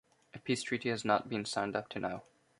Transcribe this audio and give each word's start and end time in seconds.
A 0.33 0.39
peace 0.39 0.63
treaty 0.63 0.89
has 0.89 1.05
not 1.05 1.29
been 1.29 1.45
signed 1.45 1.75
up 1.75 1.87
to 1.89 1.99
now. 1.99 2.23